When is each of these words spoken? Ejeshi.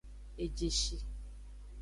Ejeshi. 0.43 0.97